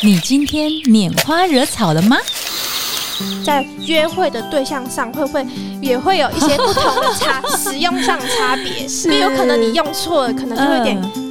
[0.00, 2.16] 你今天拈花惹草了吗？
[3.44, 5.44] 在约会的对象上，会不会
[5.80, 8.86] 也会有一些不同的差 使用上的差别？
[8.86, 11.27] 因为有可能你用错了，可能就会有点。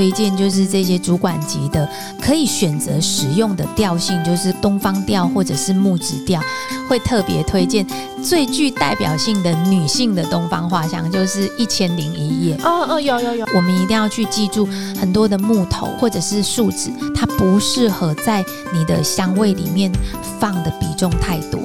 [0.00, 1.86] 推荐就是这些主管级的，
[2.22, 6.40] 可以选择使用的调性，就是东方调或者是木质调，
[6.88, 7.86] 会特别推荐
[8.24, 12.56] 最具代表性的女性的东方画像，就是《一千零一夜》。
[12.64, 14.66] 哦哦，有有有，我们一定要去记住，
[14.98, 19.92] 很多的木头或者是树脂，它不适合在你的香味里面
[20.40, 21.60] 放的比重太多。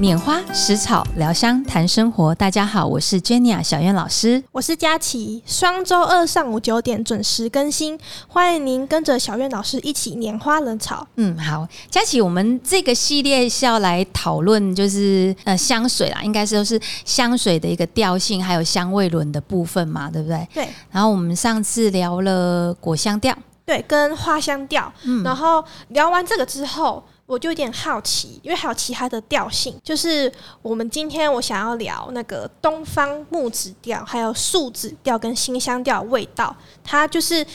[0.00, 7.98] 拈花食草聊香谈生活，大家好，我是 Jenny 小燕老师，我是佳琪，双周二上午九点准时更新，
[8.28, 11.04] 欢迎您跟着小燕老师一起拈花惹草。
[11.16, 20.46] 嗯，好，佳琪，我们这个系列是要来讨论，就是呃香水啦，应该是都是香水的一个调性，还有香味轮的部分嘛，对不对？
[20.54, 20.68] 对。
[20.92, 24.92] 然后我们上次聊了果香调，对，跟花香调。
[25.02, 25.24] 嗯。
[25.24, 27.02] 然后聊完这个之后。
[27.28, 37.46] 我就有点好奇，因为还有其他的调性，就是我们今天我想要聊那个东方木子调，还有树脂调跟新香调味道，它就是。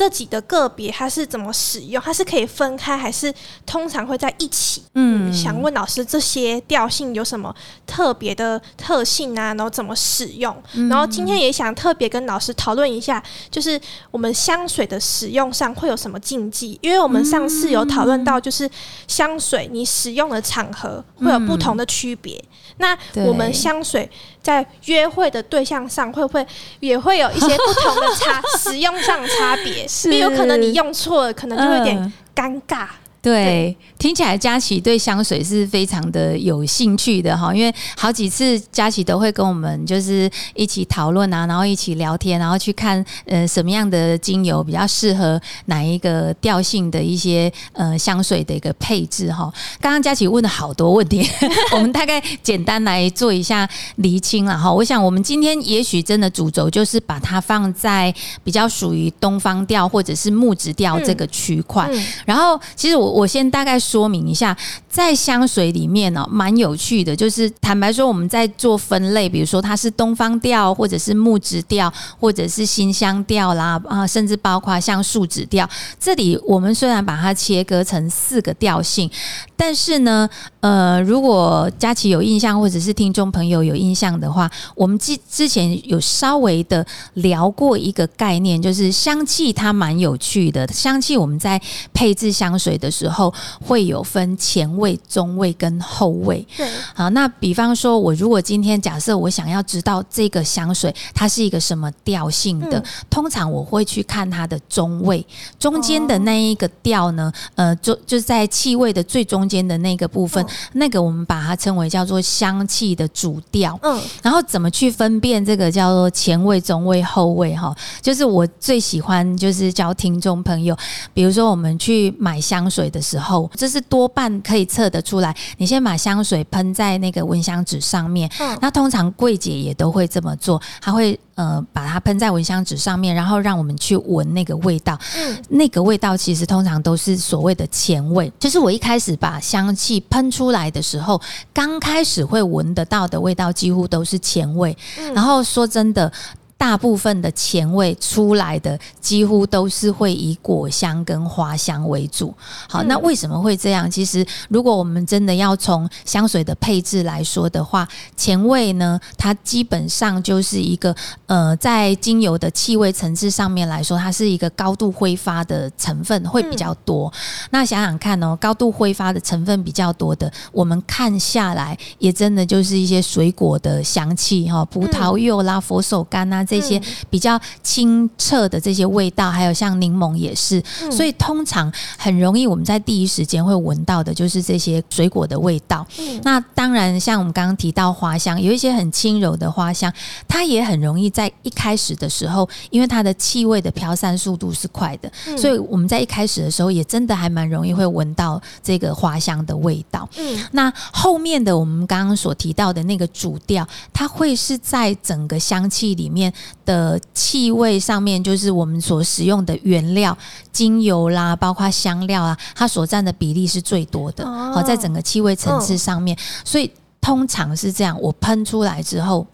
[0.00, 2.02] 这几个个别它是怎么使用？
[2.02, 3.30] 它是可以分开，还是
[3.66, 4.82] 通常会在一起？
[4.94, 7.54] 嗯，想问老师，这些调性有什么
[7.86, 9.52] 特别的特性啊？
[9.52, 10.56] 然后怎么使用？
[10.88, 13.78] 然后今天也想特别跟老师讨论一下，就是
[14.10, 16.78] 我们香水的使用上会有什么禁忌？
[16.80, 18.66] 因为我们上次有讨论到，就是
[19.06, 22.42] 香水你使用的场合会有不同的区别。
[22.80, 24.10] 那我们香水
[24.42, 26.44] 在约会的对象上，会不会
[26.80, 29.86] 也会有一些不同的差 使用上差别？
[29.86, 32.86] 是有可能你用错了，可能就会有点尴尬。
[33.22, 49.52] 对，听起来佳琪对香水是非常的有兴趣的哈，因为好几次佳琪都会跟我们就是一起讨论啊，然后一起聊天，然后去看呃什么样的精油比较适合哪一个调性的一些呃香水的一个配置哈。
[49.82, 51.22] 刚刚佳琪问了好多问题，
[51.76, 54.72] 我们大概简单来做一下厘清了哈。
[54.72, 61.86] 我想我们今天也许真的主轴就是把它放在比较属于东方调或者是木质调这个区块，
[62.24, 63.09] 然后其实我。
[63.10, 64.56] 我先大概说明一下，
[64.88, 75.68] 在香水里面呢，蛮有趣的，就是坦白说，我们在做分类，比如说它是东方调，或者是木质调，或者是新香调啦，啊，甚至包括像树脂调。
[75.98, 79.10] 这里我们虽然把它切割成四个调性，
[79.56, 80.28] 但是呢，
[80.60, 91.60] 呃，如果佳琪有印象，或者是听众朋友有印象的话，我们之之前有稍微的聊过一个概念，就是香气它蛮有趣的，香气我们在
[91.92, 92.90] 配置香水的。
[93.00, 93.32] 时候
[93.66, 96.46] 会有分前味、中味跟后味。
[96.54, 105.24] 对，好，那比方说，我如果今天假设我想要知道这个香水它是一个什么调性的，通常我会去看它的中味，
[105.58, 110.44] 中间的那一个调呢，呃，就就是在气味的最中间的那个部分，
[110.74, 113.78] 那个我们把它称为叫做香气的主调。
[113.82, 117.56] 嗯，然后怎么去分辨这个叫做前味、中味、后味？
[117.56, 120.76] 哈，就是我最喜欢就是教听众朋友，
[121.14, 122.89] 比如说我们去买香水。
[122.90, 125.34] 的时候，这是多半可以测得出来。
[125.58, 128.30] 你先把香水喷在那个蚊香纸上面，
[128.60, 134.98] 那通常柜姐也都会这么做，她会呃把它喷在蚊香纸上面，然后让我们去闻那个味道。
[135.16, 141.20] 嗯，那个味道其实通常都是所谓的前味，就是我一开始把香气喷出来的时候，
[141.54, 144.76] 刚开始会闻得到的味道几乎都是前味。
[145.14, 146.12] 然后说真的。
[146.60, 152.34] 大部分的前味出来的几乎都是会以果香跟花香为主。
[152.68, 153.90] 好，那为什么会这样？
[153.90, 160.94] 其实，如果我们真的要从香水的配置来说的话，前味呢，它基本上就是一个
[161.24, 167.10] 呃，在精油的气味层次上面来说，它是一个高度挥发的成分会比较多。
[167.52, 176.44] 那想想看哦，高度挥发的成分比较多的，我们看下来也真的就是一些水果的香气哈，葡萄柚啦、佛手柑啊。
[176.50, 185.86] 这些比较清澈的这些味道，还有像柠檬也是，所以通常很容易我们在第一时间会闻到的就是这些水果的味道。
[186.24, 189.92] 那当然，像我们刚刚提到花香，有一些很轻柔的花香，
[190.26, 200.08] 它也很容易在一开始的时候，因为它的气味的飘散速度是快的，所以我们在一开始的时候也真的还蛮容易会闻到这个花香的味道。
[200.16, 206.32] 嗯，那后面的我们刚刚所提到的那个主调，它会是在整个香气里面。
[206.64, 210.16] 的气味上面，就是我们所使用的原料
[210.52, 214.24] 精油啦，包括香料啊，它所占的比例是最多的。
[214.52, 216.70] 好，在整个气味层次上面，所以
[217.00, 219.26] 通常是这样，我喷出来之后，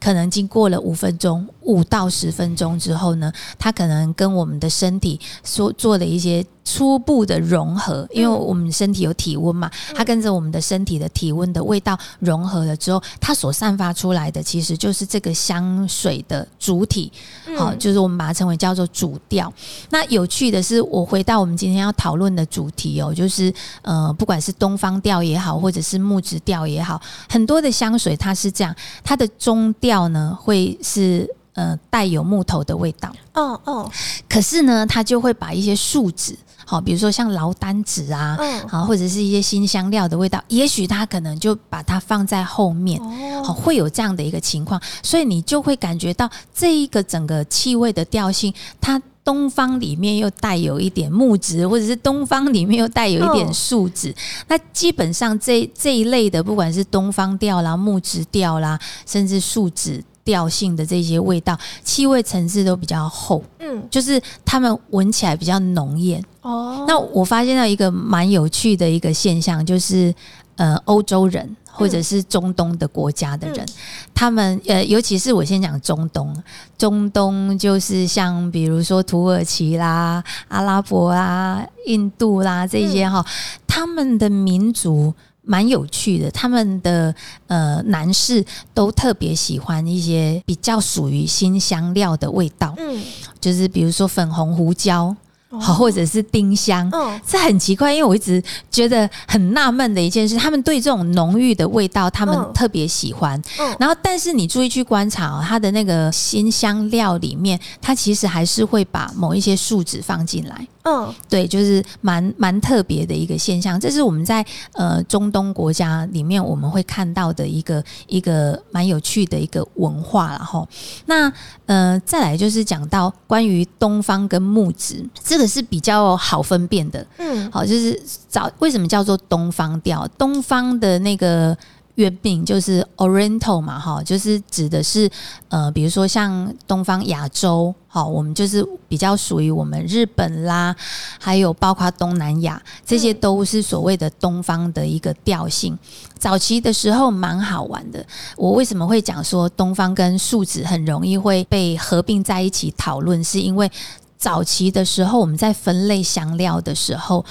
[0.00, 17.12] 可能经过了五分钟，五到十分钟之后呢，它可能跟我们的身体所做的一些初步的融合，因为我们身体有体温嘛，它跟着我们的身体的体温的味道融合了之后，它所散发出来的其实就是这个香水的主体，
[17.56, 19.52] 好，就是我们把它称为叫做主调。
[19.90, 23.52] 那有趣的是，我回到我们今天要讨论的主题哦，就是
[23.82, 31.28] 呃，不管是东方调也好，或者是木质调也好，很多的香水它是这样，它的中调呢会是。
[31.54, 33.12] 呃，带有木头的味道。
[33.32, 33.90] 哦哦，
[34.28, 43.00] 可是呢，它就会把一些树脂，好，比如说像劳丹脂啊，好，或者是一些新香料的味道，也许它可能就把它放在后面，
[43.42, 54.14] 好，会有这样的一个情况，所以你就会感觉到这一个整个气味的调性，它东方里面又带有一点木质，或者是东方里面又带有一点树脂。
[54.48, 60.02] 那基本上这这一类的，不管是东方调啦、木质调啦，甚至树脂。
[60.24, 66.24] 调性的这些味道，气味层次都比较厚，嗯，就是它们闻起来比较浓艳。
[66.40, 70.14] 哦，那我发现到一个蛮有趣的一个现象，就是
[70.56, 73.66] 呃，欧洲人或者是中东的国家的人，
[74.14, 76.34] 他们呃，尤其是我先讲中东，
[76.78, 83.24] 中东就是像比如说土耳其啦、阿拉伯啦、印度啦这些哈，
[83.66, 85.12] 他们的民族。
[85.44, 87.14] 蛮有趣的，他们的
[87.46, 93.02] 呃男士都特别喜欢一些比较属于新香料的味道，嗯，
[93.40, 95.14] 就是比如说粉红胡椒。
[95.60, 98.42] 好，或者是丁香，嗯，这很奇怪，因为我一直
[98.72, 103.40] 觉得很纳闷的一件事，他们对这种浓郁的味道，他们特别喜欢。
[103.60, 110.66] 嗯，然后，但是你注意去观察哦，它的那个新香料里面，它其实还是会把某一些树脂放进来。
[110.84, 114.44] 嗯，对，就是蛮蛮特别的一个现象，这是我们在
[114.74, 120.68] 呃中东国家里面我们会看到的一个一个蛮有趣的一个文化了哈。
[121.06, 121.32] 那
[121.64, 125.44] 呃，再来就是讲到关于东方跟木质这个。
[125.54, 130.04] 是比较好分辨的，嗯，好，就是找为什么叫做东方调？
[130.18, 131.56] 东方的那个
[131.96, 135.08] 原名就是 Oriental 嘛，哈，就是指的是
[135.48, 140.74] 呃，比如说像东方亚洲，好，我们就是比较属于我们日本啦，
[141.20, 145.78] 还有包括东南亚，这些都是所谓的东方的一个调性。
[146.18, 148.04] 早期的时候蛮好玩的，
[148.36, 153.22] 我为什么会讲说东方跟树脂很容易会被合并在一起讨论？
[153.22, 153.70] 是因为
[154.16, 157.24] 早期的时候，我们在分类香料的时候，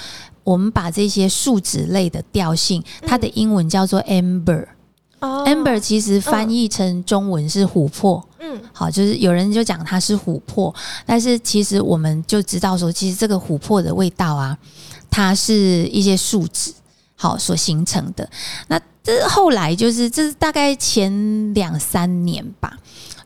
[0.44, 4.66] 我们把这些树脂类的调性，它的英文叫做 amber。
[5.20, 8.22] amber 其实翻译成中文是琥珀。
[8.40, 10.72] 嗯，好，就是有人就讲它是琥珀，
[11.06, 14.56] 但是其实我们就知道说，其实这个琥珀的味道啊，
[15.10, 16.74] 它是一些树脂
[17.16, 18.28] 好所形成的。
[18.68, 22.76] 那这后来就是这是大概前两三年吧。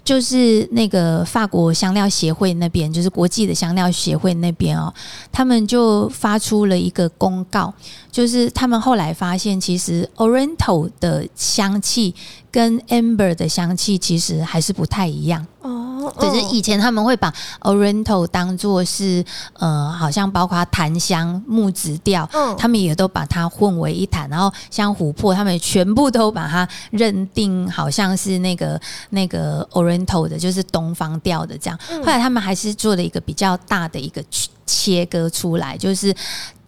[0.09, 4.91] 就是那个法国香料协会那边，就是国际的香料协会那边哦，
[5.31, 7.75] 他们就发出了一个公告，
[8.11, 12.15] 就是他们后来发现，其实 Oriental 的香气
[12.51, 15.88] 跟 Amber 的香气其实还是不太一样哦。
[16.19, 19.25] 对，是以前他们会把 Oriental 当做是
[19.55, 24.29] 呃，好像包括檀香、木质调，嗯，他们也都把它混为一谈。
[24.29, 31.79] 然后像琥珀，他们全部都把它认定好像是那个那个 Oriental 的，就是东方调的这样。
[31.89, 34.23] 后来他们还是做了一个比较大的一个
[34.69, 36.15] 切割出来，就是。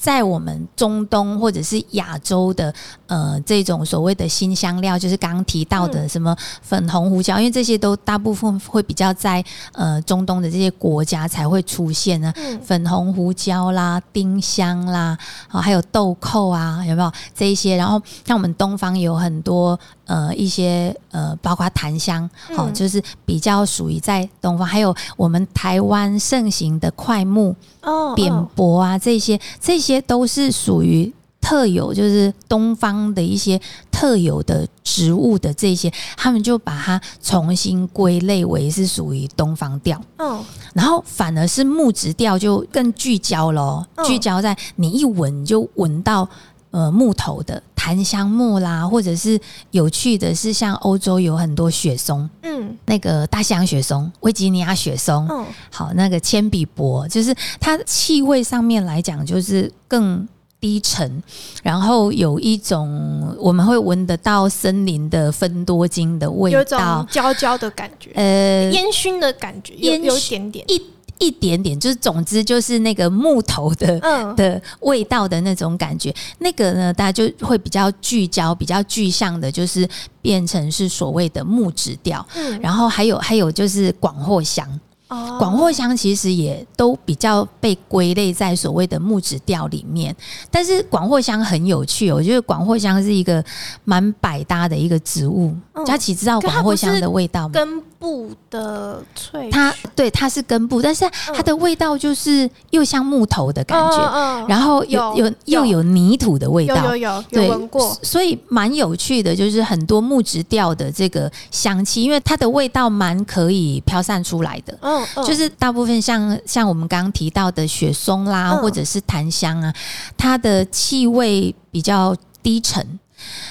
[0.00, 2.74] 在我们中东或者是亚洲的
[3.06, 12.32] 呃这种所谓的新香料，就是刚刚提到的什么粉红胡椒，因为这些都大部分会比较在呃中东的这些国家才会出现呢。
[12.64, 17.76] 粉红胡椒啦、丁香啦，啊还有豆蔻啊，有没有这一些？
[17.76, 19.78] 然后像我们东方有很多
[20.10, 27.54] 呃一些呃，包括檀香，好，就是比较属于在东方，还有我们台湾盛行的快木。
[27.82, 33.58] 哦，扁柏啊，这些这些都是属于特有，就是东方的一些
[33.92, 40.02] 特有的植物的这些，他们就把它重新归类为是属于东方调。
[40.18, 46.28] 嗯，然后反而是木质调就更聚焦了，聚焦在你一闻就闻到
[46.72, 47.62] 呃木头的。
[47.80, 60.28] 檀香木啦，或者是有趣的是，像欧洲有很多雪松，嗯，那个大西洋雪松、维吉尼亚雪松，嗯，好，那个铅笔柏，就是它气味上面来讲，就是更
[60.60, 61.22] 低沉，
[61.62, 70.62] 然后有一种我们会闻得到森林的芬多精的味道，有种焦焦的感觉，呃，烟熏的感觉，烟有一点点。
[70.68, 70.82] 一。
[71.20, 79.88] 一点点，就是总之就是那个木头的嗯的味道的那种感觉，那个呢，大家就会比较聚焦、比较具象的，就是
[80.22, 82.26] 变成是所谓的木质调。
[82.34, 84.66] 嗯，然后还有还有就是广藿香，
[85.08, 90.16] 哦广藿香其实也都比较被归类在所谓的木质调里面。
[90.50, 93.44] 但是广藿香很有趣，我觉得广藿香是一个
[93.84, 95.54] 蛮百搭的一个植物。
[95.74, 97.52] 嗯佳琪知道广藿香的味道吗？
[97.54, 106.96] 根部的脆它对它是根部，但是它的味道就是又像木头的感觉，嗯嗯然后有有有又有泥土的味道。
[106.96, 107.24] 有有。
[107.30, 114.76] 有闻过，所以蛮有趣的，就是很多木质调的这个香气，因为它的味道蛮可以飘散出来的。
[114.80, 118.62] 嗯嗯，就是大部分像像我们刚刚提到的雪松啦，嗯。
[118.62, 119.72] 或者是檀香啊，
[120.16, 122.98] 它的气味比较低沉，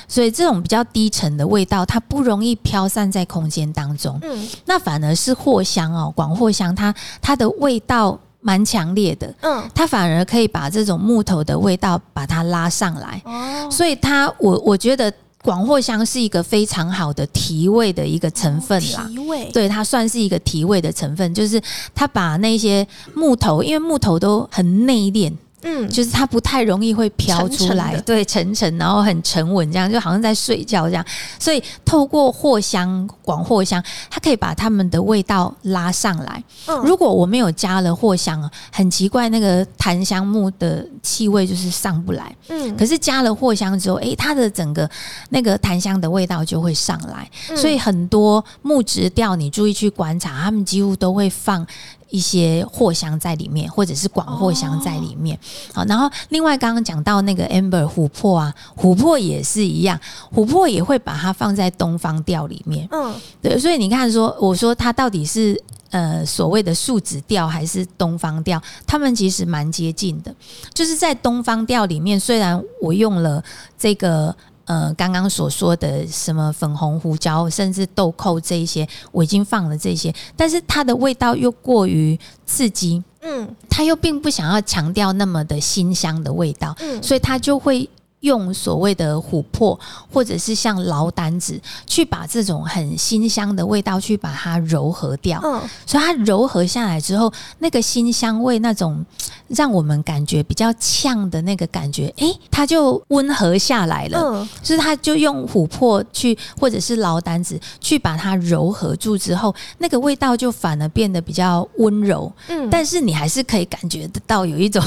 [0.08, 4.20] 所以这种比较低沉的味道，它不容易飘散在空间当中。
[4.24, 13.22] 嗯那反而是藿香哦，广藿香它它的味道蛮强烈的，嗯它反而可以把这种木头的味道把它拉上来。
[13.26, 15.12] 哦，所以它，我我觉得
[15.42, 19.06] 广藿香是一个非常好的提味的一个成分啦。
[19.10, 21.62] 提味，对，它算是一个提味的成分，就是
[21.96, 31.06] 它把那些木头，因为木头都很内敛，嗯，就是它不太容易会飘出来，沉沉对，沉沉，然后很沉稳，这样就好像在睡觉这样。
[31.38, 36.44] 所以透过藿香、广藿香，它可以把它们的味道拉上来。
[36.68, 42.36] 嗯如果我没有加了藿香啊，很奇怪，那个檀香木的气味就是上不来。
[42.48, 44.90] 嗯可是加了藿香之后，诶，它的整个
[45.30, 47.30] 那个檀香的味道就会上来。
[47.50, 51.66] 嗯所以很多木质调，你注意去观察，他们几乎都会放
[52.10, 55.38] 一些藿香在里面，或者是广藿香在里面。
[55.74, 60.00] 好，然后另外刚刚讲到那个 amber 琥珀啊，琥珀也是一样，
[60.34, 62.88] 琥珀也会把它放在东方调里面。
[62.92, 65.62] 嗯对，所以你看说，我说它到底是
[65.92, 70.34] 呃所谓的树脂调还是东方调，它们其实蛮接近的。
[70.74, 73.44] 就是在东方调里面，虽然我用了
[73.78, 74.36] 这个。
[74.70, 83.50] 呃，刚刚所说的什么粉红胡椒，甚至豆蔻这一些，我已经放了这些，但是它的味道又过于刺激，嗯。
[83.68, 87.90] 它又并不想要强调那么的辛香的味道，嗯，所以它就会
[88.22, 89.80] 用所谓的琥珀，
[90.12, 95.40] 或者是像劳丹子，去把这种很辛香的味道去把它柔和掉。
[95.44, 99.06] 嗯所以它柔和下来之后，那个辛香味，那种
[99.48, 104.20] 让我们感觉比较呛的那个感觉，诶，它就温和下来了。
[104.20, 112.32] 嗯就是它就用琥珀去，或者是劳丹子去把它柔和住之后，那个味道就反而变得比较温柔。
[112.48, 114.84] 嗯，但是你还是可以感觉得到有一种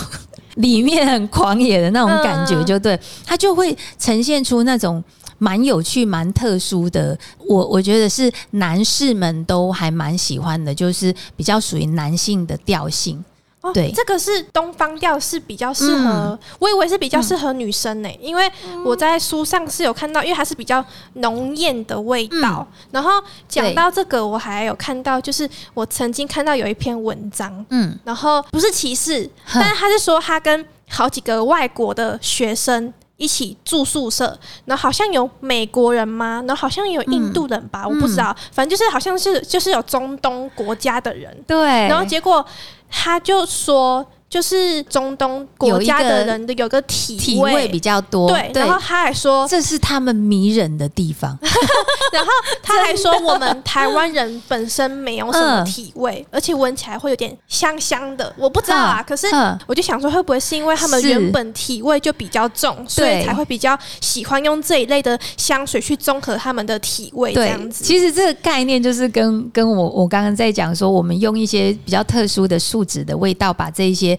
[0.57, 5.03] 里面很狂野的那种感觉，嗯就对，它就会呈现出那种
[5.39, 7.19] 蛮有趣、蛮特殊的。
[7.49, 13.25] 我我觉得是男士们都还蛮喜欢的，就是比较属于男性的调性。
[13.63, 13.91] 哦对。
[13.93, 18.51] 这个是东方调，是比较适合，我以为是比较适合女生呢、因为
[18.85, 22.67] 我在书上是有看到，因为它是比较浓艳的味道。
[22.91, 23.11] 然后
[23.49, 32.93] 讲到这个，我还有看到，就是我曾经看到有一篇文章，嗯，然后不是歧视，但是他是说他跟好几个外国的学生。
[33.19, 36.43] 一起住宿舍，然后好像有美国人吗？
[36.45, 41.65] 然后好像有印度人吧，我不知道，反正就是好像是就是有中东国家的人，对。
[41.87, 42.45] 然后结果
[42.93, 51.39] 他就说，就是中东国家的人的有个体体味比较多，对，然后他还说，这是他们迷人的地方。
[52.11, 52.31] 然后
[52.63, 59.03] 他还说我们台湾人本身没有什么嗯体味， 而且闻起来会有点香香的，我不知道啊。
[59.03, 67.85] 嗯可是嗯我就想说，会不会是因为他们原本体味就比较重，所以才会比较喜欢用这一类的香水去综合他们的体味这样，子？
[67.85, 74.19] 其实这个概念就是跟跟我我刚刚在讲说，我们用一些比较特殊的树脂的味道，把这一些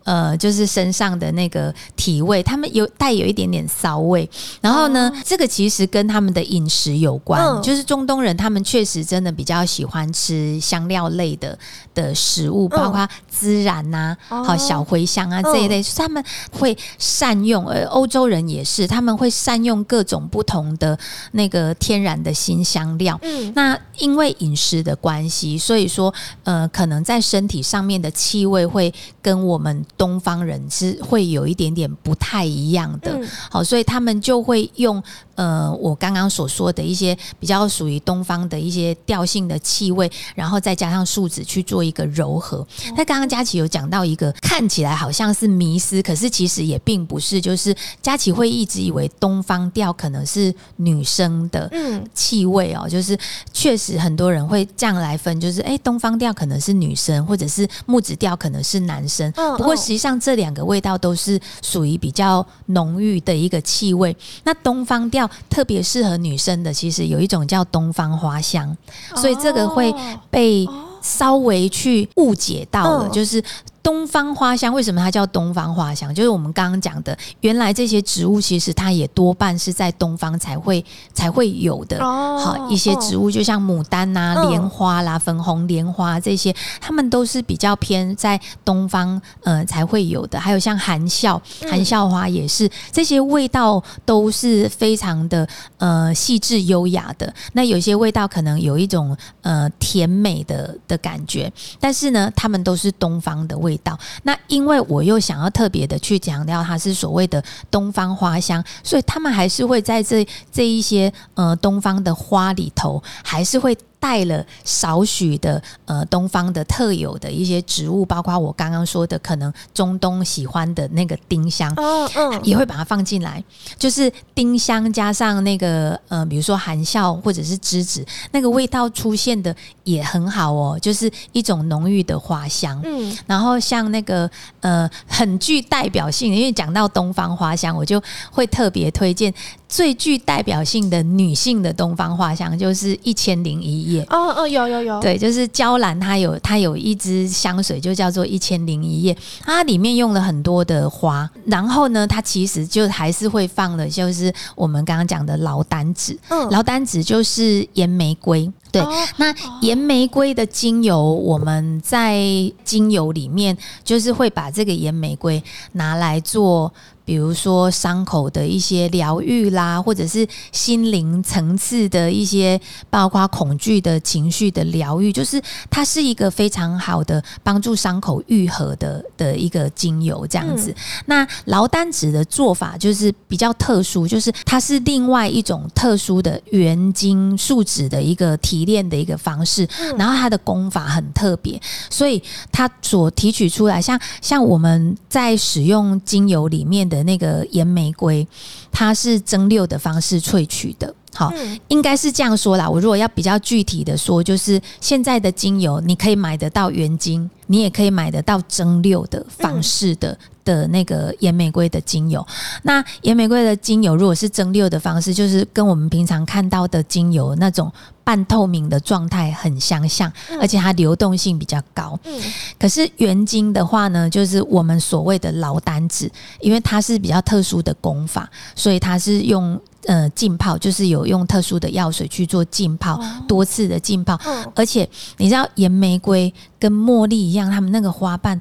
[0.03, 4.29] 呃，就是身上的那个体味，他们有带有一点点骚味。
[4.59, 11.57] 然后呢，这个其实跟他们的饮食有关，嗯就是中东人他们确实真的比较喜欢吃香料类的
[11.93, 17.65] 的食物，包括孜然呐、哦好小茴香啊这一类，他们会善用。
[17.67, 20.97] 呃，欧洲人也是，他们会善用各种不同的
[21.33, 23.19] 那个天然的新香料。
[23.21, 28.91] 嗯那因为饮食的关系，所以说，呃，可能在身体上面的气味会
[29.21, 33.11] 跟我们东方人是会有一点点不太一样的。
[33.13, 35.01] 嗯好，所以他们就会用
[35.41, 42.65] 呃我刚刚所说的一些比较属于东方的一些调性的气味，然后再加上树脂去做一个柔和。
[42.95, 51.71] 那刚刚佳琪有讲到一个看起来好像是迷思，可是其实也并不是，就是佳琪会一直以为东方调可能是女生的
[52.13, 53.17] 气味哦，就是
[53.51, 59.31] 确实很多人会这样来分，就是哎，东方调可能是女生，或者是木质调可能是男生。
[59.57, 64.15] 不过实际上这两个味道都是属于比较浓郁的一个气味。
[64.43, 68.75] 那东方调特别适合女生的，其实有一种叫东方花香，
[69.15, 69.93] 所以这个会
[70.29, 70.67] 被
[71.01, 73.43] 稍微去误解到了，就是。
[73.83, 76.13] 东方花香为什么它叫东方花香？
[76.13, 81.99] 就是我们刚刚讲的，原来这些植物其实它也多半是在东方才会才会有的。
[81.99, 90.39] 好，一些植物就像牡丹呐、莲花啦、粉红莲花这些，它们都是比较偏在东方呃才会有的。
[90.39, 95.47] 还有像含笑，含笑花也是，这些味道都是非常的
[95.77, 97.33] 呃细致优雅的。
[97.53, 103.70] 那有些味道可能有一种呃甜美的的感觉，但是呢，它们都是东方的味。
[103.71, 113.77] 味道，那因为我又想要特别的去强调它是所谓的东方花香，所以他们还是会在这这一些呃东方的花里头，还是会。
[114.01, 123.41] 带了少许的呃东方的特有的一些植物，包括我刚刚说的可能中东喜欢的那个丁香，嗯嗯，也会把它放进来。
[123.77, 132.81] 就是丁香加上那个呃，比如说含笑或者是栀子，那个味道出现的也很好哦，就是一种浓郁的花香。
[132.83, 134.27] 嗯，然后像那个
[134.61, 139.31] 呃很具代表性的，因为讲到东方花香，我就会特别推荐。
[139.71, 144.01] 最具代表性的女性的东方花香就是一千零一夜。
[144.09, 144.99] 哦哦有有有。
[144.99, 158.81] 对，就是娇兰它有它有一支香水就叫做一千零一夜，它里面用了很多的花，然后呢，它其实就还是会放了，就是我们刚刚讲的劳丹子，劳丹子就是岩玫瑰，对，
[159.17, 162.21] 那岩玫瑰的精油我们在
[162.63, 166.71] 精油里面就是会把这个岩玫瑰拿来做。
[167.03, 180.73] 比如说伤口的一些疗愈啦，或者是心灵层次的一些，包括恐惧的情绪的疗愈，就是它是一个非常好的帮助伤口愈合的的一个精油，这样子。
[181.07, 197.01] 那劳丹子的做法就是比较特殊，就是它是另外一种特殊的原精树脂的一个提炼的一个方式，然后它的功法很特别，所以它所提取出来，像像我们在使用精油里面的。
[197.01, 198.27] 那个岩玫瑰，
[198.71, 200.93] 它是蒸馏的方式萃取的。
[201.13, 201.31] 好，
[201.67, 202.69] 应该是这样说啦。
[202.69, 212.25] 我如果要比较具体的说，就是现在的精油，你可以买得到原精，你也可以买得到蒸馏的方式的的那个岩玫瑰的精油。
[212.63, 217.71] 那岩玫瑰的精油，如果是蒸馏的方式，就是跟我们平常看到的精油那种。
[218.03, 221.97] 半透明的状态很相像，而且它流动性比较高。
[222.03, 222.19] 嗯，
[222.59, 234.19] 可是原精的话呢，就是我们所谓的老单子，因为它是比较特殊的功法，所以它是用呃浸泡，就是有用特殊的药水去做浸泡，多次的浸泡。
[234.55, 238.39] 而且你知道岩玫瑰跟茉莉一样，它们那个花瓣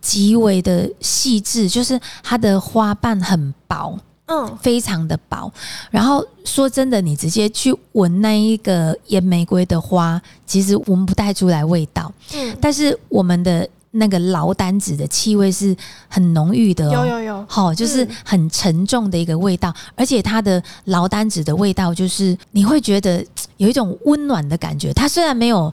[0.00, 3.98] 极为的细致，就是它的花瓣很薄。
[4.26, 5.52] 嗯，非常的薄。
[5.90, 12.10] 然后说真的，你直接去闻那一个岩玫瑰的花，其实闻不太出来味道。
[12.32, 15.74] 嗯，但是我们的那个劳丹子的气味是
[16.08, 19.72] 很浓郁的，有有有，好，就是很沉重的一个味道。
[19.94, 23.24] 而且它的劳丹子的味道，就是你会觉得
[23.56, 24.92] 有一种温暖的感觉。
[24.92, 25.72] 它虽然没有。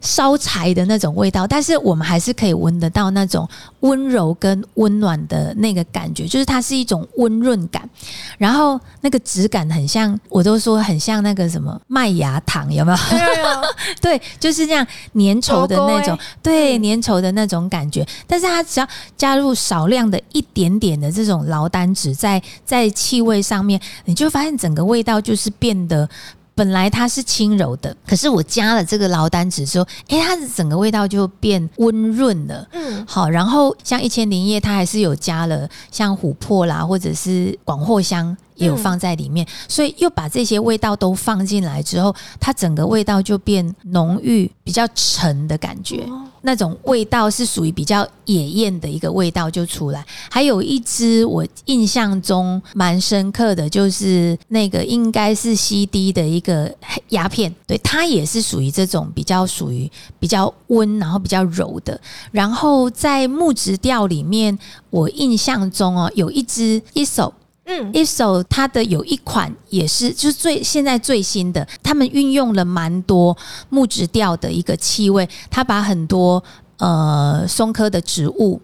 [0.00, 3.48] 烧柴的那种味道，但是我们还是可以闻得到那种
[3.80, 7.88] 温柔跟温暖的那个感觉，就是它是一种温润感，
[8.38, 12.98] 然后那个质感很像，我都说很像那个什么麦芽糖，有没有？
[14.00, 18.06] 对， 就是这样粘稠的那种，对，粘稠的那种感觉。
[18.26, 26.08] 但是它只要加入少量的一点点的这种劳丹脂，在在气味上面，你就发现整个味道就是变得。
[26.58, 32.66] 本来它是轻柔的，可是我加了这个劳丹脂之后，哎，它的整个味道就变温润了。
[32.72, 38.36] 嗯，好，然后像一千零一夜，它还是有加了像琥珀啦，或者是广藿香。
[38.58, 46.06] 也有放在里面，所以又把这些味道都放进来之后，它整个味道就变浓郁、比较沉的感觉。
[46.42, 50.04] 那种味道是属于比较野艳的一个味道就出来。
[50.30, 56.72] 还有一支我印象中蛮深刻的，就是那个应该是 CD 的一个
[57.08, 59.90] 鸦片，对，它也是属于这种比较属于
[60.20, 62.00] 比较温，然后比较柔的。
[62.30, 64.56] 然后在木质调里面，
[64.90, 67.34] 我印象中哦，有一支一首。
[67.70, 73.36] 嗯，Iso 它的有一款也是，就是最现在最新的，他们运用了蛮多
[73.68, 76.42] 木质调的一个气味，它把很多
[76.78, 78.58] 呃松科的植物，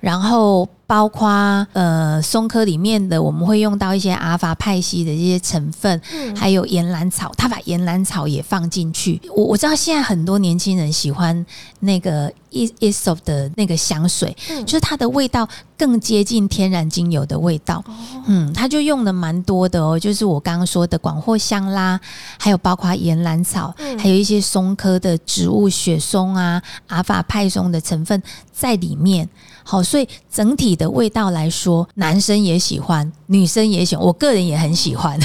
[0.00, 0.68] 然后。
[0.88, 1.26] 包括
[1.72, 6.00] 呃松科里面的，我们会用到一些阿尔法派系的这些成分，
[6.36, 9.20] 还有岩兰草，他把岩兰草也放进去。
[9.34, 11.44] 我我知道现在很多年轻人喜欢
[11.80, 17.82] 那个 is is of 的那个香水，就是它的味道更接近天然精油的味道。
[18.28, 21.98] 嗯，它就用的蛮多的哦，就是我刚刚说的广藿香啦，
[22.38, 29.28] 还有包括岩兰草，还有一些松科的植物，雪松啊，阿尔法派松的成分在里面。
[29.68, 35.18] 好，所以整体的味道来说，男生也喜欢，女生也喜欢，我个人也很喜欢。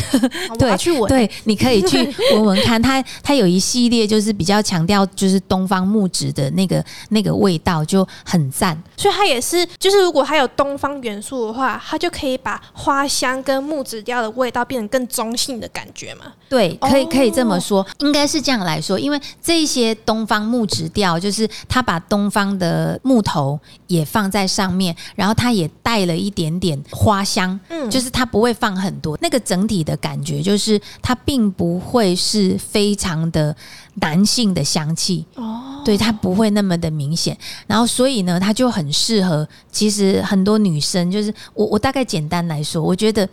[0.57, 2.81] 对，去闻，对，你可以去闻闻看。
[2.81, 8.75] 它它有一系列就是比较强调就是东方木质的那个那个味道，就很赞。
[8.97, 16.25] 所以它也是，就是如果它有东方元素的话，它就可以把花香跟木质调的味道变成更中性的感觉嘛？
[16.49, 23.59] 对，可以可以这么说，应该是这样来说，因为这些东方木质调，就是它把东方的木头
[23.91, 24.31] 也放。
[24.31, 33.53] 在上面，然后它也带了一点点花香，嗯，就是它不会放很多，那个整体的感觉就是它并不会是非常的
[33.95, 43.27] 男性的香气哦，对，它不会那么的明显，然后所以呢，它就很适合，其实很多女生就是我我大概简单来说，我觉得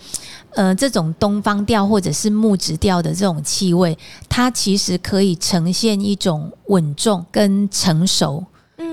[0.56, 3.96] 呃这种东方调或者是木质调的这种气味，
[4.28, 8.44] 它其实可以呈现一种稳重跟成熟。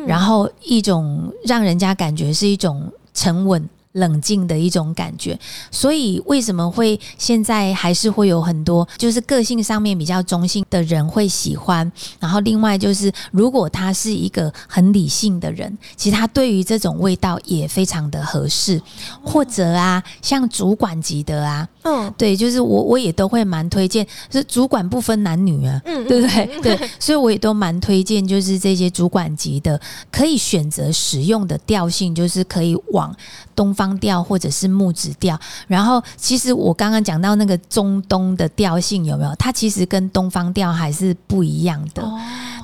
[0.07, 3.67] 然后一种让人家感觉是一种沉稳。
[3.95, 5.37] 冷静的一种感觉，
[5.71, 11.91] 所以为什么会现在还是会有很多就是个性上面比较中性的人会喜欢？
[12.19, 18.81] 然后另外就是，如果他是一个很理性的人，其实他对于这种味道也非常的合适。
[19.23, 26.61] 或者啊，像主管级的啊，嗯，对，就是我我也都会蛮推荐，是主管不分男女啊，嗯，对不对？
[26.61, 29.79] 对，所以我也都蛮推荐，就是这些主管级的
[30.11, 33.15] 可以选择使用的调性，就是可以往
[33.55, 33.95] 东方。
[33.95, 39.33] 调或者是木质调，然后其实我刚刚讲到那个中东的调性有没有？
[39.35, 42.03] 它其实跟东方调还是不一样的。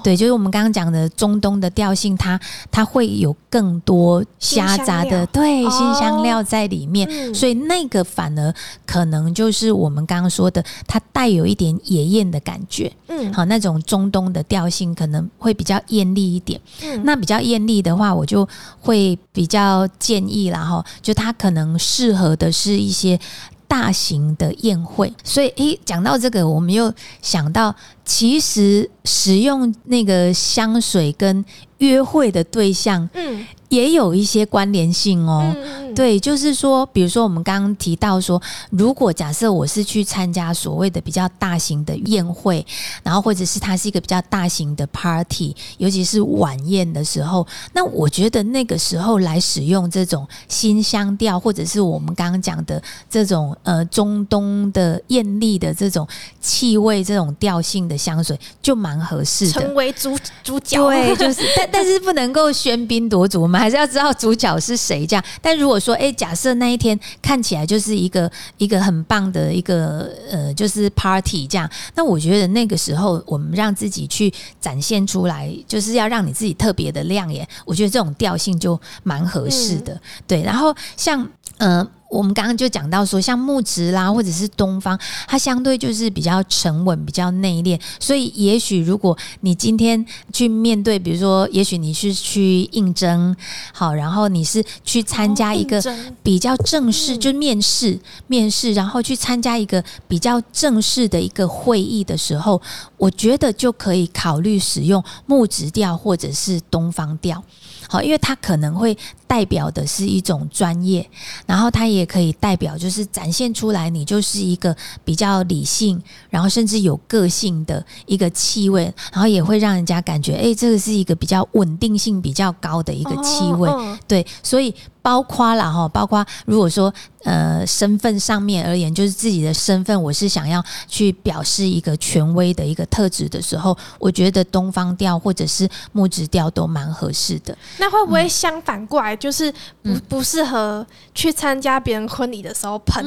[0.03, 2.39] 对，就是我们刚刚讲的中东的调性，它
[2.71, 8.53] 它会有更多虾杂的对新香料在里面，所以那个反而
[8.85, 12.91] 可能就是我们刚刚说的，它带有一点野艳的感觉。
[13.07, 16.59] 嗯，好，那种中东的调性可能会比较艳丽一点。
[16.83, 18.47] 嗯，那比较艳丽的话，我就
[18.79, 23.19] 会比较建议然后就它可能适合的是一些。
[23.67, 31.45] 大型的宴会，所以诶，讲到这个，我们又想到，其实使用那个香水跟
[31.77, 33.47] 约会的对象，嗯。
[33.69, 35.55] 也有一些关联性哦，
[35.95, 42.65] 对，就是说，比如说我们刚刚提到说，如果假设我是去参加所谓的比较大型的宴会，
[43.01, 56.05] 然后或者是它是一个比较大型的 party，尤其是晚宴的时候，那我觉得那个时候来使用这种新香调，或者是我们刚刚讲的这种呃中东的艳丽的这种
[56.41, 60.77] 气味、这种调性的香水，就蛮合适的，成为主主角。
[60.85, 63.61] 对，就是， 但但是不能够喧宾夺主我们。
[63.61, 65.23] 还是要知道主角是谁，这样。
[65.39, 77.45] 但如果说，哎，假设那一天看起来就是一个一个很棒的一个呃，就是 party 这样，那我觉得那个时候我们让自己去展现出来，就是要让你自己特别的亮眼。
[77.65, 80.43] 我觉得这种调性就蛮合适的，对。
[80.43, 81.27] 然后像
[81.61, 81.87] 呃。
[82.11, 87.79] 我们刚刚就讲到说，像木质啦，或者是东方，它相对就是比较沉稳、比较内敛。
[88.01, 93.33] 所以，也许如果你今天去面对，比如说，也许你是去应征，
[93.71, 95.81] 好，然后你是去参加一个
[96.21, 97.97] 比较正式，就面试、
[98.27, 102.61] 面试，然后去参加一个比较正式的一个会议的时候，
[102.97, 107.41] 我觉得就可以考虑使用木质调或者是东方调。
[107.87, 108.97] 好，因为它可能会
[109.31, 111.09] 代表的是一种专业，
[111.45, 123.69] 然后它也可以代表就是展现出来你就是一个比较理性，然后甚至有个性的一个气味，然后也会让人家感觉，哎，这个是一个比较稳定性比较高的一个气味，
[124.05, 124.75] 对，所以。
[125.03, 137.57] 包括了哈，包括如果说呃身份上面而言，就是自己的身份，我是想要去表示一个权威的一个特质的时候，我觉得东方调或者是木质调都蛮合适的。
[137.79, 139.53] 那会不会相反过来，就是
[139.83, 143.05] 不不适合去参加别人婚礼的时候喷？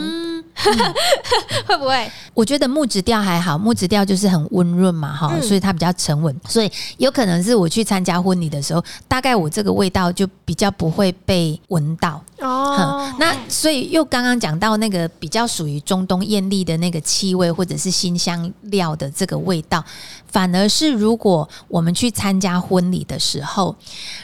[1.67, 2.09] 会不会？
[2.33, 11.97] 我觉得木质调还好，木质调就是很温润嘛，哈，所以它比较沉稳，所以有可能是我去参加婚礼的时候，大概我这个味道就比较不会被闻。
[11.97, 12.23] 到。
[12.41, 19.83] 哦，那所以又刚刚讲到那个比较属于中东艳丽的那个气味，或者是新香料的这个味道，
[20.27, 23.75] 反而是如果我们去参加婚礼的时候，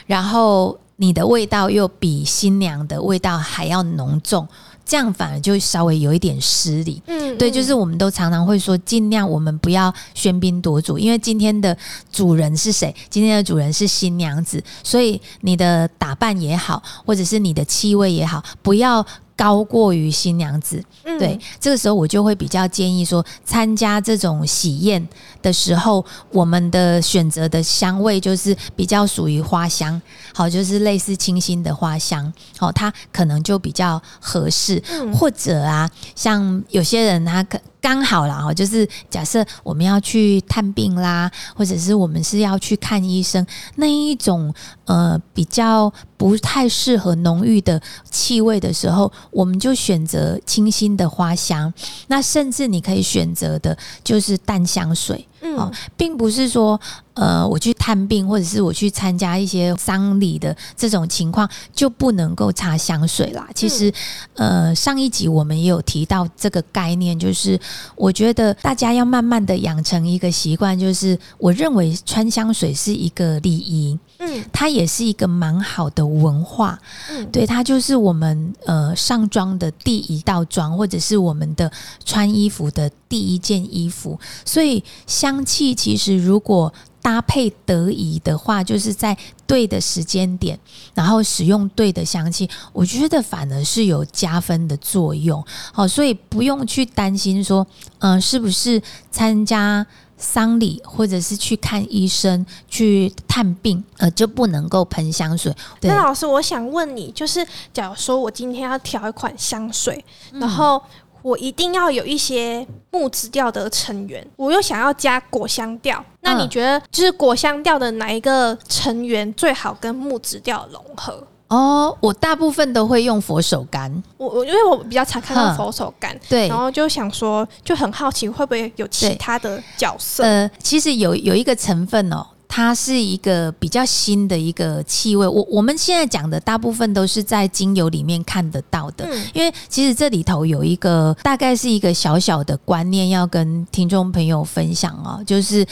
[0.05, 4.47] 然后你的味道又比新娘的味道还要浓重。
[4.83, 11.75] 这样反而就稍微有一点失礼，嗯，对，就是我们都常常会说，尽量我们不要喧宾夺主，因为今天的
[12.11, 12.93] 主人是谁？
[13.09, 19.05] 今天的主人是新娘子，所以你的打扮也好，或者是你的气味也好，不要。
[19.35, 25.07] 高过于新娘子，对，这个时候我就会比较建议说，参加这种喜宴
[25.41, 29.99] 的时候，我们的选择的香味就是比较属于花香，
[30.33, 34.81] 好，就是类似清新的花香，好，它可能就比较合适。
[35.13, 37.59] 或者啊，像有些人他可。
[37.81, 44.53] 刚好啦哈，就是假设我们要去探病啦，或者是我们是要去看医生，那一种
[44.85, 51.73] 呃比较不太适合浓郁的气味的时候，我们就选择清新的花香。
[52.07, 55.27] 那甚至你可以选择的就是淡香水。
[55.41, 56.79] 哦，并不是说，
[57.15, 63.47] 呃，我去探病或者是我去参加一些丧礼的这种情况就不能够擦香水啦。
[63.55, 63.91] 其实，
[64.35, 67.59] 呃，上一集我们也有提到这个概念，就是
[67.95, 73.97] 我觉得大家要慢慢的养成一个习惯，就是我认为穿香水是一个礼仪。
[74.19, 76.77] 嗯，它也是一个蛮好的文化，
[77.09, 81.71] 嗯，对，它就是我们呃上妆的第一道妆，或者是我们的
[82.05, 84.17] 穿衣服的第一件衣服。
[84.45, 90.57] 所以香气其实如果搭配得宜的话，就是在对的时间点，
[90.93, 95.43] 然后使用对的香气，我觉得反而是有加分的作用。
[95.73, 97.67] 好，所以不用去担心说，
[97.99, 99.85] 嗯，是不是参加。
[100.23, 105.51] 丧礼或者是去看医生、去探病，呃，就不能够喷香水。
[105.81, 107.43] 那老师，我想问你，就是
[107.73, 110.79] 假如说我今天要调一款香水，然后
[111.21, 121.25] 我一定要有一些木质调的成员，我又想要加果香调，那你觉得就是果香调的哪一个成员最好跟木质调融合？
[121.47, 123.91] 哦，我大部分都会用佛手柑。
[124.15, 130.23] 我我因为我比较常看到佛手柑，对，然后就想说，就很好奇会不会有其他的角色？
[130.23, 135.25] 呃，其实有有一个成分哦，它是一个比较新的一个气味。
[135.25, 145.65] 我我们现在讲的大部分都是在精油里面看得到的，因为其实这里头有一个大概是一个小小的观念要跟听众朋友分享哦，就是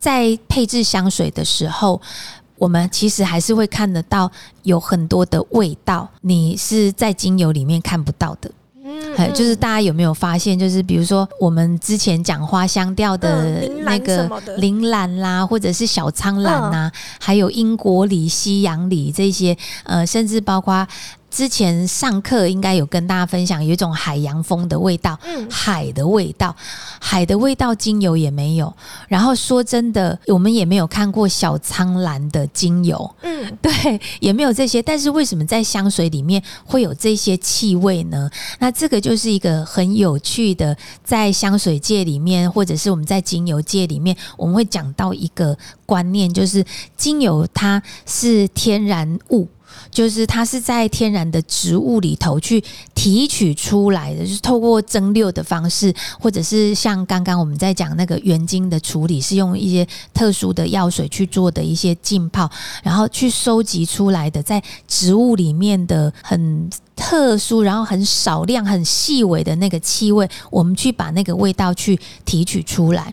[0.00, 2.02] 在配置香水的时候。
[2.60, 4.30] 我们其实还是会看得到
[4.64, 8.50] 有很多的味道，你是在精油里面看不到的。
[9.16, 20.86] 嗯，就是大家有没有发现，就是比如说我们之前讲花香调的那个铃兰啦，或者是小苍兰呐，还有英国里、西洋里这些，呃，甚至包括。
[21.30, 26.54] 之前上课应该有跟大家分享，有一种海洋风的味道，嗯，海的味道，
[27.00, 28.72] 海的味道，精油也没有。
[29.08, 34.82] 然后说真的，我们也没有看过小苍兰的精油，嗯，对，也没有这些。
[34.82, 38.28] 但是为什么在香水里面会有这些气味呢？
[38.58, 46.64] 那这个就是一个很有趣的，在香水界里面，或者是我们在精油界里面，我们会讲到一个观念，就是
[46.96, 49.48] 精油它是天然物。
[49.90, 52.62] 就是它是在天然的植物里头去
[52.94, 62.50] 提取出来的，就是透过蒸馏的方式，或者是像刚刚我们在讲那个原精的处理，是用一些特殊的药水去做的一些浸泡，
[62.82, 73.12] 然后去收集出来的在植物里面的很特殊，然后很少量、很细微的那个气味，我们去把那个味道去提取出来。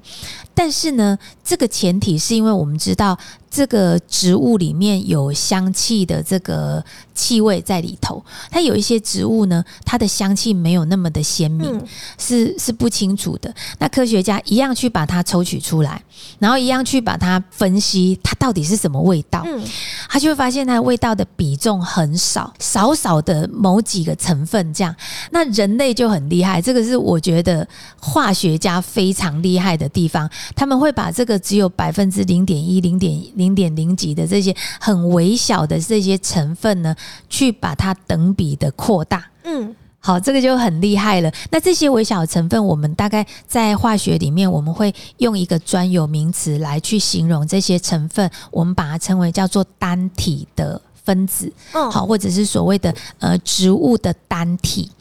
[0.57, 3.15] 但是呢，这个前提是因为我们知道
[3.51, 8.23] 这个植物里面有香气的这个气味在里头。
[8.49, 11.79] 它有一些植物呢，它的香气没有那么的鲜明，
[12.17, 13.53] 是是不清楚的。
[13.77, 16.01] 那科学家一样去把它抽取出来，
[16.39, 19.43] 然后一样去把它分析，它到底是什么味道。
[19.45, 19.63] 嗯，
[20.09, 24.95] 他就会发现它的味道的比重很少，少少的某几个成分这样。
[25.29, 27.67] 那人类就很厉害，这个是我觉得
[28.01, 30.27] 化学家非常厉害的地方。
[30.55, 36.95] 他们会把这个只有百分之零点一、零点零点零几的这些很微小的这些成分呢，
[37.29, 39.25] 去把它等比的扩大。
[39.43, 41.31] 嗯，好，这个就很厉害了。
[41.51, 50.81] 那这些微小的成分，我们大概在化学里面，我们会用一个专有名词来去形容这些成分，我们把它称为叫做单体的。
[51.07, 54.91] 分子，好，或者是所谓的呃植物的单体。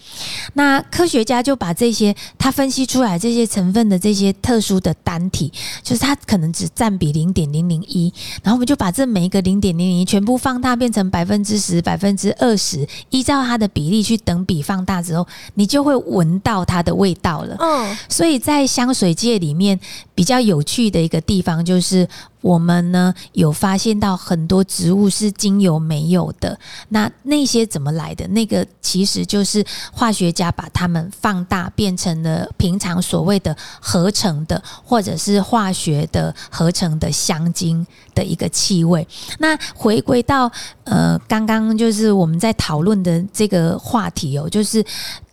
[0.54, 17.56] 那科学家就把这些他分析出来这些成分的这些特殊的单体，就是它可能只占比零点零零一，然后我们就把这每一个零点零零一全部放大变成百分之十、百分之二十，依照它的比例去等比放大之后，你就会闻到它的味道了。
[17.58, 19.78] 嗯，所以在香水界里面
[20.16, 22.08] 比较有趣的一个地方就是。
[22.42, 26.56] 我们呢有发现到很多植物是精油没有的，
[26.90, 28.24] 那那些怎么来的？
[28.28, 39.04] 那个其实就是化学家把它们放大，变成了平常所谓的合成的，或者是化学的合成的香精的一个气味。
[39.40, 40.48] 那回归到
[40.84, 44.84] 呃，刚刚就是我们在讨论的这个话题哦，就是。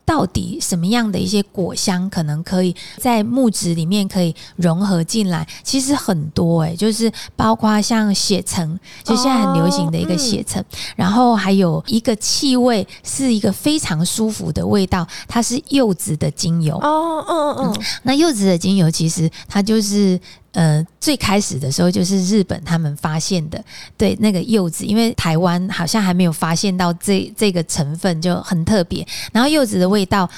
[0.06, 5.48] 到底什么样的一些果香可能可以在木质里面可以融合进来？
[5.64, 10.64] 其实很多诶，就是包括像血橙，就现在很流行的一个血橙，
[10.96, 16.78] 然后还有一个气味是一个非常舒服的味道，它是柚子的精油。
[16.78, 20.20] 哦，嗯嗯嗯，那柚子的精油其实它就是。
[20.54, 23.64] 呃，最开始的时候就是日本他们发现的，
[23.98, 30.30] 对那个柚子，因为台湾好像还没有发现到这这个成分就很特别，然后柚子的味道。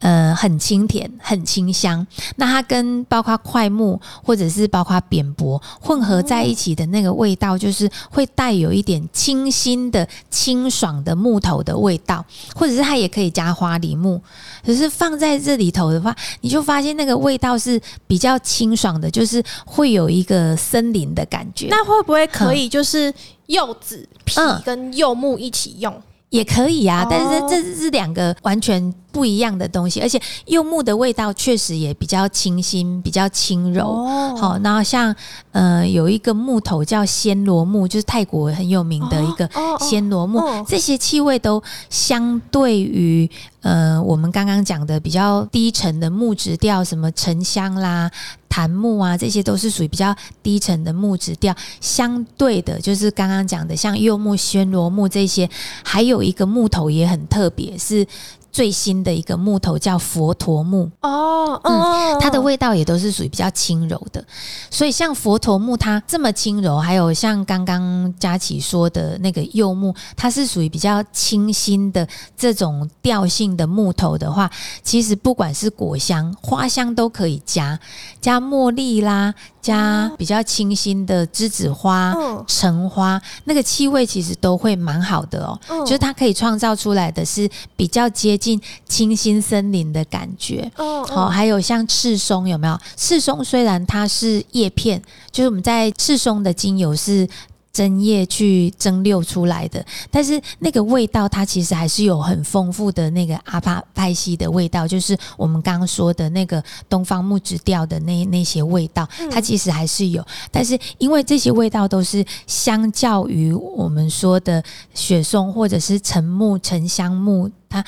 [0.00, 2.06] 呃，很清甜，很清香。
[2.36, 12.22] 那它跟包括块木或者是包括扁柏混合在一起的那个味道，就是会带有一点清新的、清爽的木头的味道，
[12.54, 14.20] 或者是它也可以加花梨木。
[14.64, 21.68] 可是放在这里头的话，你就发现那个味道是比较清爽的，就是会有一个森林的感觉。
[21.70, 23.12] 那会不会可以就是
[23.46, 25.94] 柚子皮跟柚木一起用？
[26.30, 34.04] 也可以啊，但是这是两个完全不一样的东西，而且柚木的味道确实也比较清新，比较轻柔。
[34.36, 35.14] 好，然后像
[35.52, 39.48] 呃有一个木头叫暹罗木，就是泰国很有名的一个
[39.78, 43.30] 暹罗木，这些气味都相对于
[43.62, 48.10] 呃我们刚刚讲的比较低沉的木质调，什么沉香啦。
[48.48, 51.52] 檀木啊，这些都是属于比较低沉的木质调。
[51.80, 55.50] 相对的，就是刚刚讲的，像柚木、暹罗木这些，
[55.82, 58.06] 还有一个木头也很特别，是。
[58.54, 64.24] 最新的一个木头叫佛陀木哦，嗯，它的味道也都是属于比较轻柔的，
[64.70, 74.48] 所以像佛陀木它这么轻柔，还有像刚刚佳琪说的那个柚木，它是属于比较清新的这种调性的木头的话，
[74.84, 77.80] 其实不管是果香、花香都可以加，
[78.20, 79.34] 加茉莉啦。
[79.64, 82.14] 加比较清新的栀子花、
[82.46, 85.58] 橙花，那个气味其实都会蛮好的哦。
[85.86, 90.70] 就是它可以创造出来的是比较接近清新森林的感觉。
[90.76, 92.78] 哦好，还有像赤松有没有？
[92.94, 97.26] 赤松虽然它是叶片，就是我们在赤松的精油是。
[97.74, 110.24] 针叶去蒸馏出来的，但是那个味道它其实还是有很丰富的那个阿帕派西的味道，就是我们刚刚说的那个东方木质调的那那些味道，它其实还是有。
[110.52, 114.62] 但是因为这些味道都是相较于我们说的
[114.94, 117.84] 雪松或者是沉木、沉香木，它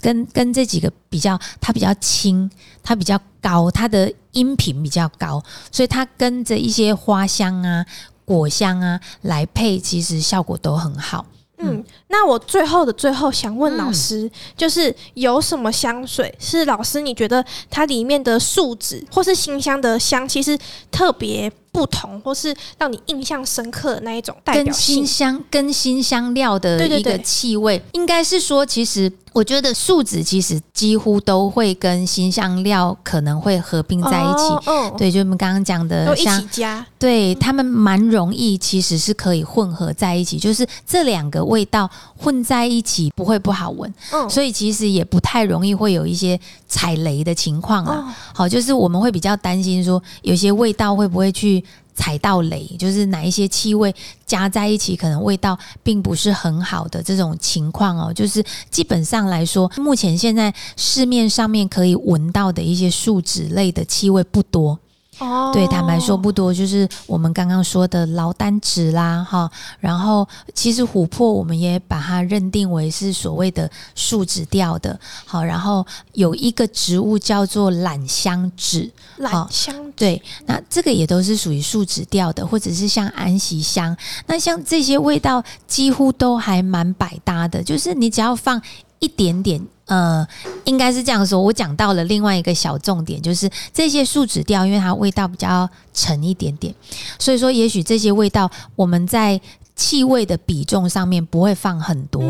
[0.00, 2.50] 跟跟这几个比较，它比较轻，
[2.82, 7.84] 它比较高，它的音频比较高，所以它跟着一些花香啊。
[8.26, 11.24] 果香啊，来配其实效果都很好。
[11.58, 20.58] 嗯，那我最后的最后想问老师，就是有什么香水是老师你觉得它里面的树脂或是新香的香，其实
[20.90, 21.50] 特别。
[21.76, 34.96] 不同，或是让你印象深刻的那一种代表新香跟新香料的一个气味，应该是说，其实我觉得树脂其实几乎都会跟新香料可能会合并在一起。
[34.96, 43.92] 对，就我们刚刚讲的，一起加，对他们蛮容易，其实是可以混合在一起，就是这两个味道混在一起不会不好闻。
[44.12, 48.16] 嗯，所以其实也不太容易会有一些踩雷的情况啊。
[48.34, 51.62] 好，就是我们会比较担心说，有些味道会不会去。
[51.96, 53.92] 踩到雷，就是哪一些气味
[54.24, 58.12] 加在一起，可能味道并不是很好的这种情况哦。
[58.12, 64.78] 就是基本上来说，目前现在市面上面可以闻到的一些树脂类的气味不多。
[65.18, 69.50] 哦，对，坦白说不多，就是我们刚刚说的劳丹脂啦，哈，
[69.80, 88.60] 然后其实琥珀我们也把它认定为是所谓的树脂调的，好，然后有一个植物叫做榄香脂，榄香对，那这个也都是属于树脂调的，或者是像安息香，那像这些味道几乎都还蛮百搭的，就是你只要放
[88.98, 89.66] 一点点。
[89.86, 90.26] 呃，
[90.64, 91.40] 应该是这样说。
[91.40, 96.74] 我讲到了另外一个小重点，就是这些树脂调，因为它味道比较沉一点点，
[97.18, 99.40] 所以说也许这些味道我们在
[99.76, 102.22] 气味的比重上面不会放很多，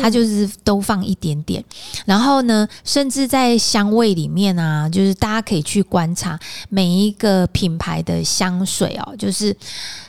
[0.00, 1.62] 它就是都放一点点。
[2.06, 9.54] 然后呢，甚至在香味里面啊，就是大家可以去观察每一个品牌的香水哦，就是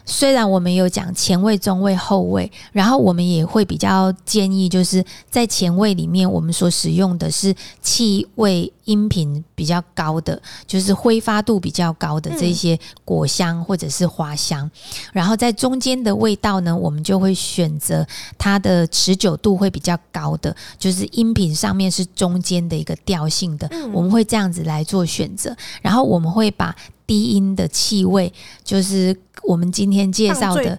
[0.06, 8.72] 虽然我们有讲前卫、中卫、后卫，然后我们也会比较建议，就是在前卫里面，我们所使用的是气味。
[8.86, 14.70] 音频比较高的，就是挥发度比较高的这些果香或者是花香，
[15.12, 18.06] 然后在中间的味道呢，我们就会选择
[18.38, 26.76] 它的持久度会比较高的，就是音频上面是中间的一个调性的，我们会这样子来做选择，然后我们会把
[27.06, 28.32] 低音的气味，
[28.64, 30.78] 就是我们今天介绍的。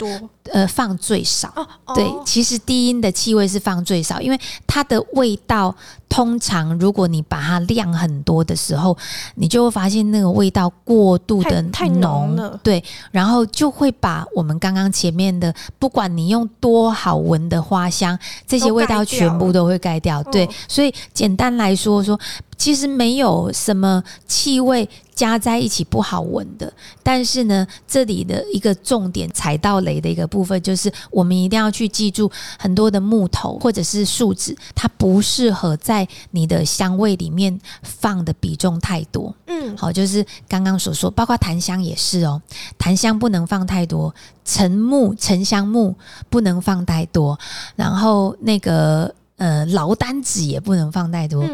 [0.53, 1.53] 呃，放最少。
[1.95, 5.75] 对，其实低音的气味是放最少，因为它的味道
[6.09, 8.97] 通常，如果你把它量很多的时候，
[9.37, 12.61] 你就会发现那个味道过度的太浓了。
[12.63, 20.23] 对，然后就会把我们刚刚前面的，不管你用多好闻的花香，这些味道全部都会盖掉。
[20.25, 22.19] 对，所以简单来说，说
[22.59, 26.73] 其实没有什么气味加在一起不好闻的，
[27.03, 30.27] 但是呢，这里的一个重点踩到雷的一个。
[30.27, 39.34] 部分就是我们一定要去记住，很多的木头或者是树脂，它不适合在你的香味里面放的比重太多。
[39.47, 42.41] 嗯，好，就是刚刚所说，包括檀香也是哦，
[42.78, 44.14] 檀香不能放太多，
[44.45, 45.95] 沉木、沉香木
[46.30, 47.39] 不能放太多，
[47.74, 49.14] 然后那个。
[49.37, 51.45] 呃，劳丹子也不能放太多，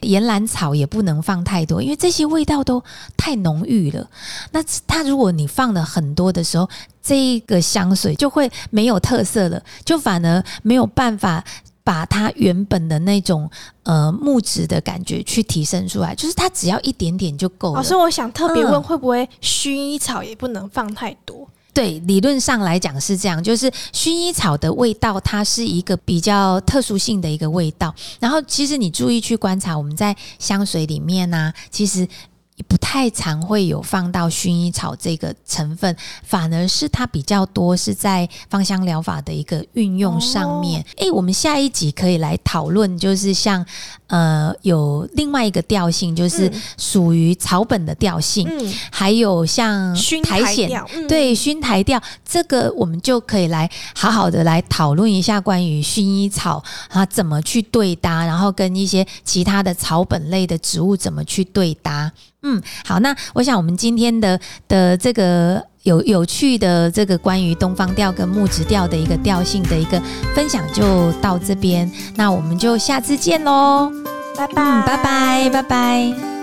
[0.00, 2.82] 岩兰草也不能放太多，因为这些味道都
[3.16, 4.08] 太浓郁了。
[4.50, 6.68] 那它如果你放了很多的时候，
[7.00, 11.44] 这个香水就会没有特色了，就反而没有办法
[11.84, 13.48] 把它原本的那种
[13.84, 16.12] 呃木质的感觉去提升出来。
[16.14, 17.76] 就是它只要一点点就够了。
[17.76, 21.48] 老师，我想特别问，会不会薰衣草也不能放太多？
[21.78, 27.94] 对，理论上来讲是这样，就是薰衣草的味道，它是一个比较特殊性的一个味道。
[28.18, 32.08] 然后，其实你注意去观察，我们在香水里面呢，其实。
[32.66, 35.94] 不太常会有放到薰衣草这个成分，
[36.24, 40.84] 反而是它比较多是在芳香疗法的一个运用上面。
[40.96, 43.64] 诶，我们下一集可以来讨论，就是像
[44.08, 48.48] 呃有另外一个调性，就是属于草本的调性，
[48.90, 49.94] 还有像
[50.24, 62.10] 苔藓，对熏苔调，这个我们就可以来好好的来讨论一下关于薰衣草啊怎么去对搭，然后跟一些其他的草本类的植物怎么去对搭。
[62.42, 70.00] 嗯，好，那我想我们今天的的这个有有趣的这个关于东方调跟木质调的一个调性的一个
[70.34, 73.90] 分享就到这边，那我们就下次见喽，
[74.36, 76.37] 拜拜，拜拜，拜拜。